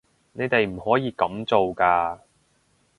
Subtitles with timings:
[0.33, 2.21] 你哋唔可以噉做㗎